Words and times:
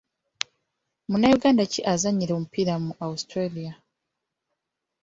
Munnayuganda 1.09 1.63
ki 1.71 1.81
azannyira 1.93 2.31
omupiira 2.35 2.73
mu 2.83 2.91
Austria? 3.05 3.73